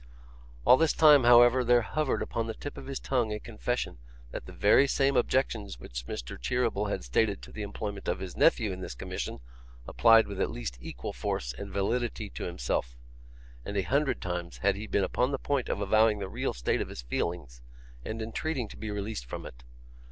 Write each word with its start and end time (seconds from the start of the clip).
All 0.65 0.77
this 0.77 0.93
time, 0.93 1.25
however, 1.25 1.63
there 1.63 1.83
hovered 1.83 2.23
upon 2.23 2.47
the 2.47 2.55
tip 2.55 2.75
of 2.75 2.87
his 2.87 2.99
tongue 2.99 3.31
a 3.31 3.39
confession 3.39 3.99
that 4.31 4.47
the 4.47 4.51
very 4.51 4.87
same 4.87 5.15
objections 5.15 5.79
which 5.79 6.07
Mr. 6.07 6.41
Cheeryble 6.41 6.87
had 6.89 7.03
stated 7.03 7.43
to 7.43 7.51
the 7.51 7.61
employment 7.61 8.07
of 8.07 8.17
his 8.17 8.35
nephew 8.35 8.71
in 8.73 8.81
this 8.81 8.95
commission 8.95 9.41
applied 9.85 10.25
with 10.25 10.41
at 10.41 10.49
least 10.49 10.79
equal 10.81 11.13
force 11.13 11.53
and 11.55 11.71
validity 11.71 12.31
to 12.31 12.45
himself, 12.45 12.97
and 13.63 13.77
a 13.77 13.83
hundred 13.83 14.23
times 14.23 14.57
had 14.57 14.75
he 14.75 14.87
been 14.87 15.03
upon 15.03 15.29
the 15.29 15.37
point 15.37 15.69
of 15.69 15.81
avowing 15.81 16.17
the 16.17 16.29
real 16.29 16.55
state 16.55 16.81
of 16.81 16.89
his 16.89 17.03
feelings, 17.03 17.61
and 18.03 18.23
entreating 18.23 18.67
to 18.69 18.77
be 18.77 18.89
released 18.89 19.27
from 19.27 19.45
it. 19.45 19.63